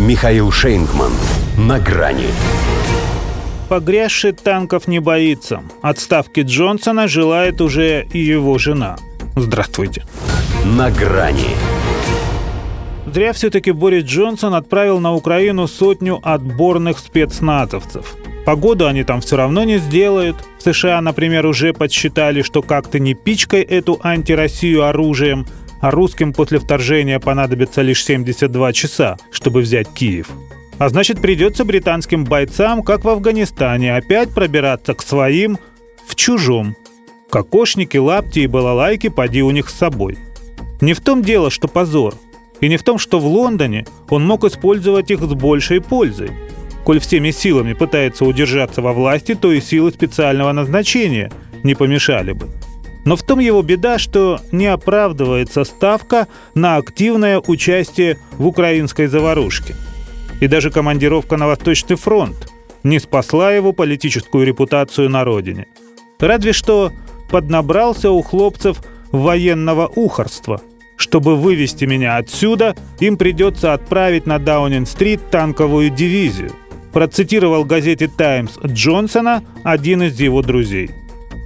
Михаил 0.00 0.50
Шейнгман. 0.50 1.12
На 1.58 1.78
грани. 1.78 2.28
Погрязший 3.68 4.32
танков 4.32 4.88
не 4.88 4.98
боится. 4.98 5.62
Отставки 5.82 6.40
Джонсона 6.40 7.06
желает 7.06 7.60
уже 7.60 8.06
и 8.10 8.18
его 8.18 8.56
жена. 8.56 8.96
Здравствуйте. 9.36 10.04
На 10.64 10.90
грани. 10.90 11.50
Зря 13.12 13.34
все-таки 13.34 13.72
Борис 13.72 14.04
Джонсон 14.04 14.54
отправил 14.54 15.00
на 15.00 15.12
Украину 15.12 15.68
сотню 15.68 16.18
отборных 16.22 16.98
спецназовцев. 16.98 18.16
Погоду 18.46 18.86
они 18.86 19.04
там 19.04 19.20
все 19.20 19.36
равно 19.36 19.64
не 19.64 19.76
сделают. 19.76 20.36
В 20.58 20.62
США, 20.62 21.02
например, 21.02 21.44
уже 21.44 21.74
подсчитали, 21.74 22.40
что 22.40 22.62
как-то 22.62 22.98
не 22.98 23.12
пичкой 23.12 23.60
эту 23.60 24.00
антироссию 24.02 24.84
оружием, 24.84 25.46
а 25.80 25.90
русским 25.90 26.32
после 26.32 26.58
вторжения 26.58 27.18
понадобится 27.18 27.82
лишь 27.82 28.04
72 28.04 28.72
часа, 28.72 29.16
чтобы 29.30 29.60
взять 29.60 29.88
Киев. 29.92 30.28
А 30.78 30.88
значит, 30.88 31.20
придется 31.20 31.64
британским 31.64 32.24
бойцам, 32.24 32.82
как 32.82 33.04
в 33.04 33.08
Афганистане, 33.08 33.96
опять 33.96 34.30
пробираться 34.30 34.94
к 34.94 35.02
своим 35.02 35.58
в 36.06 36.14
чужом. 36.14 36.76
Кокошники, 37.30 37.96
лапти 37.96 38.40
и 38.40 38.46
балалайки 38.46 39.08
поди 39.08 39.42
у 39.42 39.50
них 39.50 39.68
с 39.68 39.74
собой. 39.74 40.18
Не 40.80 40.94
в 40.94 41.00
том 41.00 41.22
дело, 41.22 41.50
что 41.50 41.68
позор. 41.68 42.14
И 42.60 42.68
не 42.68 42.76
в 42.76 42.82
том, 42.82 42.98
что 42.98 43.18
в 43.18 43.26
Лондоне 43.26 43.86
он 44.08 44.26
мог 44.26 44.44
использовать 44.44 45.10
их 45.10 45.20
с 45.20 45.32
большей 45.34 45.80
пользой. 45.80 46.30
Коль 46.84 46.98
всеми 46.98 47.30
силами 47.30 47.74
пытается 47.74 48.24
удержаться 48.24 48.82
во 48.82 48.92
власти, 48.92 49.34
то 49.34 49.52
и 49.52 49.60
силы 49.60 49.90
специального 49.90 50.52
назначения 50.52 51.30
не 51.62 51.74
помешали 51.74 52.32
бы. 52.32 52.48
Но 53.04 53.16
в 53.16 53.22
том 53.22 53.38
его 53.38 53.62
беда, 53.62 53.98
что 53.98 54.40
не 54.52 54.66
оправдывается 54.66 55.64
ставка 55.64 56.28
на 56.54 56.76
активное 56.76 57.40
участие 57.40 58.18
в 58.32 58.46
украинской 58.46 59.06
заварушке. 59.06 59.74
И 60.40 60.46
даже 60.46 60.70
командировка 60.70 61.36
на 61.36 61.46
Восточный 61.46 61.96
фронт 61.96 62.50
не 62.82 62.98
спасла 62.98 63.52
его 63.52 63.72
политическую 63.72 64.46
репутацию 64.46 65.08
на 65.08 65.24
родине. 65.24 65.66
Разве 66.18 66.52
что 66.52 66.92
поднабрался 67.30 68.10
у 68.10 68.22
хлопцев 68.22 68.82
военного 69.12 69.86
ухорства. 69.86 70.60
Чтобы 70.96 71.36
вывести 71.36 71.86
меня 71.86 72.18
отсюда, 72.18 72.76
им 72.98 73.16
придется 73.16 73.72
отправить 73.72 74.26
на 74.26 74.38
Даунинг-стрит 74.38 75.30
танковую 75.30 75.90
дивизию. 75.90 76.52
Процитировал 76.92 77.64
газете 77.64 78.08
«Таймс» 78.08 78.58
Джонсона 78.66 79.42
один 79.64 80.02
из 80.02 80.20
его 80.20 80.42
друзей. 80.42 80.90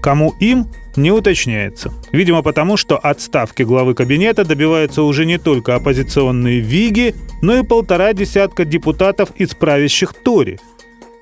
Кому 0.02 0.34
им, 0.40 0.66
не 0.96 1.10
уточняется. 1.10 1.92
Видимо, 2.12 2.42
потому 2.42 2.76
что 2.76 2.96
отставки 2.96 3.62
главы 3.62 3.94
кабинета 3.94 4.44
добиваются 4.44 5.02
уже 5.02 5.26
не 5.26 5.38
только 5.38 5.74
оппозиционные 5.74 6.60
Виги, 6.60 7.14
но 7.42 7.56
и 7.56 7.62
полтора 7.62 8.12
десятка 8.12 8.64
депутатов 8.64 9.30
из 9.36 9.54
правящих 9.54 10.14
Тори. 10.14 10.58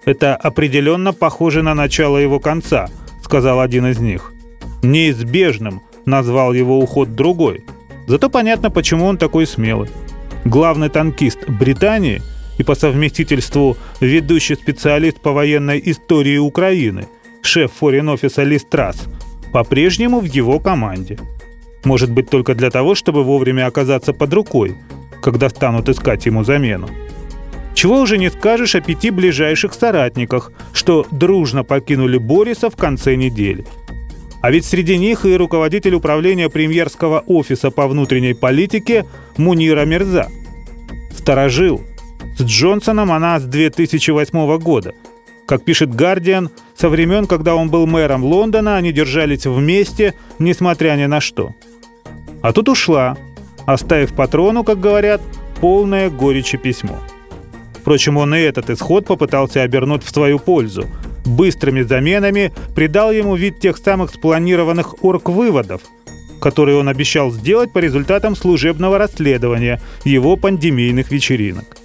Это 0.05 0.35
определенно 0.35 1.13
похоже 1.13 1.63
на 1.63 1.75
начало 1.75 2.19
его 2.19 2.41
конца, 2.41 2.89
сказал 3.23 3.61
один 3.61 3.87
из 3.87 3.99
них. 3.99 4.33
Неизбежным 4.83 5.83
назвал 6.05 6.53
его 6.53 6.79
уход 6.79 7.15
другой. 7.15 7.65
Зато 8.07 8.29
понятно, 8.29 8.71
почему 8.71 9.07
он 9.07 9.17
такой 9.17 9.47
смелый. 9.47 9.89
Главный 10.45 10.89
танкист 10.89 11.49
Британии 11.49 12.21
и 12.59 12.65
по 12.65 12.75
совместительству 12.75 13.77
ведущий 14.01 14.57
специалист 14.57 15.21
по 15.21 15.33
военной 15.33 15.81
истории 15.85 16.37
Украины, 16.37 17.07
шеф 17.43 17.73
форин-офиса 17.81 18.43
Листрас, 18.43 19.07
по-прежнему 19.53 20.21
в 20.21 20.25
его 20.25 20.59
команде. 20.59 21.19
Может 21.85 22.11
быть, 22.11 22.31
только 22.31 22.55
для 22.55 22.71
того, 22.71 22.95
чтобы 22.95 23.25
вовремя 23.25 23.67
оказаться 23.67 24.13
под 24.13 24.33
рукой, 24.33 24.77
когда 25.21 25.49
станут 25.49 25.89
искать 25.89 26.27
ему 26.27 26.45
замену. 26.45 26.89
Чего 27.75 28.01
уже 28.01 28.19
не 28.19 28.31
скажешь 28.31 28.75
о 28.75 28.81
пяти 28.81 29.11
ближайших 29.11 29.75
соратниках, 29.75 30.53
что 30.73 31.07
дружно 31.11 31.65
покинули 31.65 32.19
Бориса 32.19 32.71
в 32.71 32.77
конце 32.77 33.17
недели. 33.17 33.65
А 34.41 34.51
ведь 34.51 34.65
среди 34.65 34.99
них 34.99 35.25
и 35.25 35.37
руководитель 35.37 35.95
управления 35.95 36.49
премьерского 36.49 37.21
офиса 37.21 37.71
по 37.71 37.87
внутренней 37.87 38.35
политике 38.35 39.07
Мунира 39.37 39.85
Мирза. 39.85 40.29
Сторожил. 41.17 41.81
С 42.37 42.43
Джонсоном 42.43 43.13
она 43.13 43.39
с 43.39 43.45
2008 43.45 44.59
года. 44.59 44.95
Как 45.47 45.65
пишет 45.65 45.95
«Гардиан», 45.95 46.51
со 46.77 46.89
времен, 46.89 47.27
когда 47.27 47.55
он 47.55 47.69
был 47.71 47.87
мэром 47.87 48.25
Лондона, 48.25 48.77
они 48.77 48.93
держались 48.93 49.47
вместе, 49.47 50.15
несмотря 50.39 50.97
ни 50.97 51.07
на 51.07 51.21
что. 51.21 51.55
А 52.43 52.53
тут 52.53 52.69
ушла, 52.69 53.17
оставив 53.67 54.15
патрону, 54.15 54.65
как 54.65 54.81
говорят, 54.81 55.21
полное 55.61 56.11
горечи 56.11 56.57
письмо. 56.59 56.99
Впрочем, 57.75 58.17
он 58.17 58.35
и 58.35 58.39
этот 58.39 58.71
исход 58.71 59.07
попытался 59.07 59.63
обернуть 59.63 60.05
в 60.05 60.11
свою 60.11 60.39
пользу. 60.39 60.87
Быстрыми 61.25 61.83
заменами 61.83 62.53
придал 62.75 63.13
ему 63.13 63.37
вид 63.37 63.61
тех 63.61 63.77
самых 63.77 64.11
спланированных 64.11 65.05
орг-выводов, 65.05 65.83
которые 66.41 66.77
он 66.79 66.89
обещал 66.89 67.31
сделать 67.31 67.73
по 67.73 67.79
результатам 67.79 68.35
служебного 68.35 68.99
расследования 68.99 69.81
его 70.05 70.37
пандемийных 70.37 71.11
вечеринок. 71.11 71.77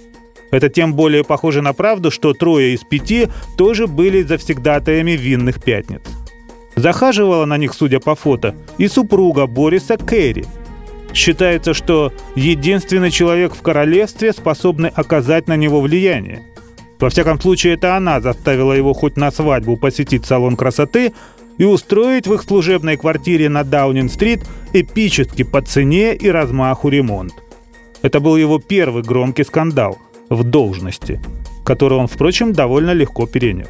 Это 0.50 0.68
тем 0.68 0.94
более 0.94 1.24
похоже 1.24 1.62
на 1.62 1.72
правду, 1.72 2.10
что 2.10 2.32
трое 2.32 2.74
из 2.74 2.80
пяти 2.80 3.28
тоже 3.56 3.86
были 3.86 4.22
завсегдатаями 4.22 5.12
винных 5.12 5.62
пятниц. 5.62 6.00
Захаживала 6.74 7.44
на 7.44 7.58
них, 7.58 7.74
судя 7.74 8.00
по 8.00 8.14
фото, 8.14 8.54
и 8.78 8.88
супруга 8.88 9.46
Бориса 9.46 9.96
Кэрри. 9.96 10.46
Считается, 11.12 11.74
что 11.74 12.12
единственный 12.34 13.10
человек 13.10 13.54
в 13.54 13.62
королевстве, 13.62 14.32
способный 14.32 14.90
оказать 14.90 15.48
на 15.48 15.56
него 15.56 15.80
влияние. 15.80 16.42
Во 17.00 17.10
всяком 17.10 17.40
случае, 17.40 17.74
это 17.74 17.96
она 17.96 18.20
заставила 18.20 18.72
его 18.72 18.92
хоть 18.92 19.16
на 19.16 19.30
свадьбу 19.30 19.76
посетить 19.76 20.26
салон 20.26 20.56
красоты 20.56 21.12
и 21.56 21.64
устроить 21.64 22.26
в 22.26 22.34
их 22.34 22.42
служебной 22.42 22.96
квартире 22.96 23.48
на 23.48 23.64
Даунинг-стрит 23.64 24.40
эпический 24.72 25.44
по 25.44 25.60
цене 25.62 26.14
и 26.14 26.28
размаху 26.28 26.88
ремонт. 26.88 27.34
Это 28.02 28.20
был 28.20 28.36
его 28.36 28.58
первый 28.58 29.02
громкий 29.02 29.44
скандал– 29.44 29.98
в 30.28 30.44
должности, 30.44 31.20
которую 31.64 32.00
он, 32.00 32.06
впрочем, 32.06 32.52
довольно 32.52 32.92
легко 32.92 33.26
перенес. 33.26 33.68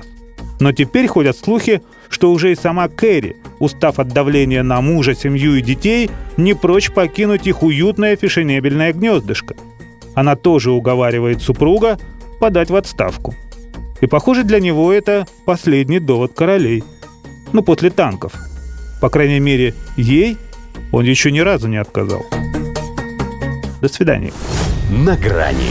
Но 0.61 0.73
теперь 0.73 1.07
ходят 1.07 1.37
слухи, 1.37 1.83
что 2.09 2.33
уже 2.33 2.53
и 2.53 2.57
сама 2.57 2.89
Кэрри, 2.89 3.37
устав 3.61 3.99
от 3.99 4.09
давления 4.09 4.63
на 4.63 4.81
мужа, 4.81 5.15
семью 5.15 5.55
и 5.55 5.63
детей, 5.63 6.11
не 6.37 6.55
прочь 6.55 6.91
покинуть 6.91 7.47
их 7.47 7.63
уютное 7.63 8.17
фешенебельное 8.17 8.93
гнездышко. 8.93 9.55
Она 10.15 10.35
тоже 10.35 10.73
уговаривает 10.73 11.43
супруга 11.43 11.99
подать 12.41 12.71
в 12.71 12.77
отставку. 12.77 13.35
И, 14.01 14.07
похоже, 14.07 14.45
для 14.45 14.61
него 14.61 14.93
это 14.93 15.27
последний 15.45 16.01
довод 16.01 16.33
королей. 16.35 16.83
Ну, 17.53 17.63
после 17.63 17.91
танков. 17.91 18.33
По 19.01 19.11
крайней 19.11 19.41
мере, 19.41 19.75
ей 19.97 20.37
он 20.93 21.05
еще 21.05 21.31
ни 21.31 21.41
разу 21.41 21.69
не 21.69 21.77
отказал. 21.77 22.25
До 23.81 23.89
свидания. 23.89 24.33
На 24.91 25.17
грани 25.17 25.71